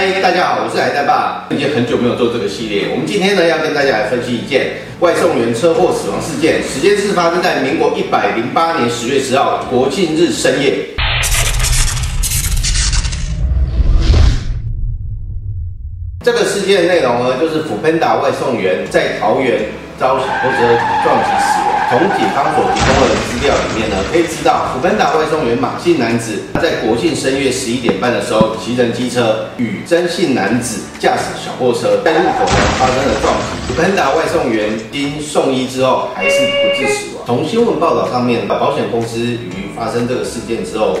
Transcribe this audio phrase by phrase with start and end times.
[0.00, 1.44] 嗨，大家好，我是海带爸。
[1.50, 10.88] 已经很久没有做这个系列，我们今天呢要跟大家来分析一件外送员车祸死亡事件，时间是发生在民国一百零八年十月十号国庆日深夜。
[16.24, 19.60] 这个事件的内容呢，就是辅喷达外送员在桃园
[19.98, 21.79] 遭小货车撞击死亡。
[21.90, 33.66] 从警方所提供的资料里面呢，可以知道辅喷达外送员马姓男子，他在国庆深夜十一点半的时候，骑乘机车与曾姓男子驾驶小货车在路口呢发生了撞击。
[33.66, 37.26] 辅喷达外送员经送医之后，还是不治死亡。
[37.26, 40.96] 从新闻报道上面，保险公司于发生这个事件之后。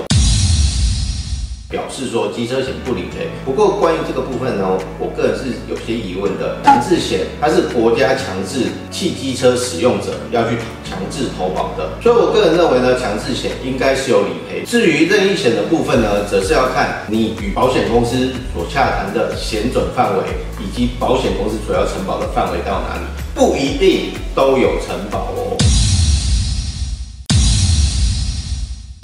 [1.70, 3.28] 表示说机车险不理赔。
[3.44, 6.58] 不过关于这个部分呢，我个人是有些疑问的。
[6.64, 14.64] 强制险它是国家强制汽机车使用者要去强制投保的，所以我个人认为呢，强制险应该是有理赔。
[14.66, 20.24] 至于任意险的部分呢，则是要看你与保险公司所洽谈的险准范围，
[20.58, 23.02] 以及保险公司所要承保的范围到哪里，
[23.32, 25.69] 不一定都有承保哦。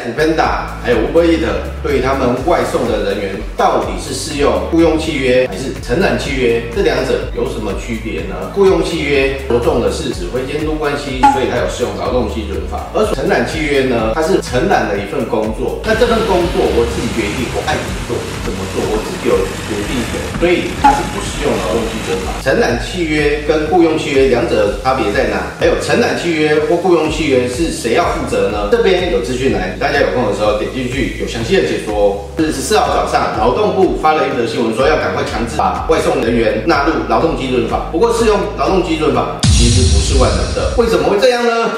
[0.07, 1.47] 普芬达还有 Uber e a t
[1.83, 6.63] 对他们外送的人员，到底是适用雇佣契约还是承揽契约？
[6.75, 8.55] 这两者有什么区别呢？
[8.55, 18.15] 雇佣契约着重的是指挥监督关系，所以它有适用劳动基准法；而承揽契约呢，它是承揽了一份工作，那这份工作我自己决定，我爱怎么做
[18.47, 19.35] 怎么做，我自己有
[19.67, 22.31] 决定权，所以它是不适用劳动基准法。
[22.43, 25.51] 承揽契约跟雇佣契约两者差别在哪？
[25.59, 28.69] 还有承揽契约或雇佣契约是谁要负责呢？
[28.71, 29.96] 这边有资讯来，大家。
[30.01, 32.29] 有空的时候点进去有详细的解说。
[32.39, 37.89] 是十四号早上，劳动部发了一则新闻，说要赶快强制把外送人员纳入劳动基准法。
[37.91, 41.71] 不过适用劳动基准法其实不是万能的，为什么会这样呢？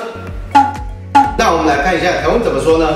[1.39, 2.87] 那我们来看一下条文怎么说呢？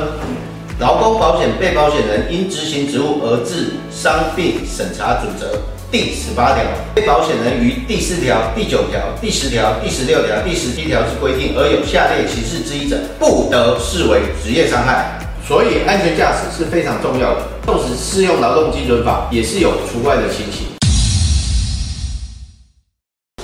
[0.80, 5.56] 劳工保险被保险人因执行职务而致伤病审查准则
[5.92, 6.64] 第十八条，
[6.94, 15.20] 被保险人于第四条、第九条、第十条、第十六条、第十七条之规定而有下列歧视之一者，不得视为职业伤害。
[15.46, 17.42] 所以，安全驾驶是非常重要的。
[17.66, 20.66] 纵使适用劳动基准法，也是有除外的情形。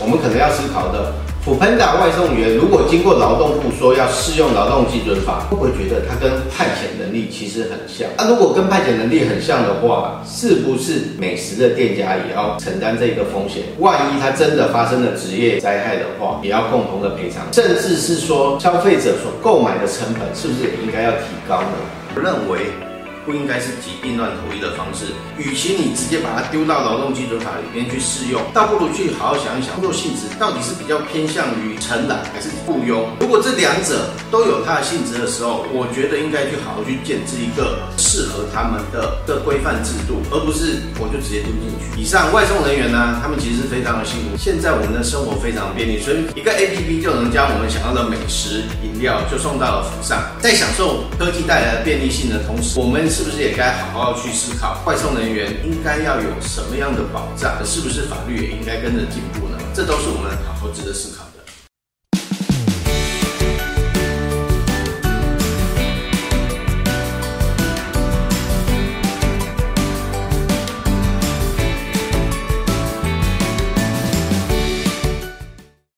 [0.01, 1.13] 我们可能要思考的。
[1.49, 8.07] 普喷达外送员如果经过劳动部说要适用劳动基准法，会不会觉得他跟派遣能力其实很像？
[8.19, 13.63] 那如果跟派遣能力很像的话，是不是美食的店家也要承担这个风险？
[13.79, 21.69] 万一他真的发生了职业灾害的话，也要共同的赔偿，甚至是说消费者所购买的成本是不是也应该要提高呢？
[22.15, 22.88] 我认为。
[23.29, 25.13] 不应该是疾病乱投医的方式。
[25.37, 33.05] 与其你直接把它丢到劳动基准法里面去适用，倒不如去好好想一想，工作性质到底是比较偏向于承揽还是雇佣。
[33.21, 42.01] 如果这两者都有它的性质的时候，我觉得应该去好好去建制一个适合他们的的规范制度，而不是我就直接丢进去。
[42.01, 44.39] 以上外送人员呢，他们其实是非常的辛苦。
[44.39, 50.17] 现在我们的生活非常便利，所以一个 A P P 就能将我们想要的美食饮料就送到了府上。
[50.41, 53.05] 在享受科技带来的便利性的同时，我们。
[53.19, 57.59] 是不是也该好好去思考，外送人员应该要有什么样的保障？
[57.67, 59.59] 是不是法律也应该跟着进步呢？
[59.75, 61.38] 这都是我们好好值得思考的。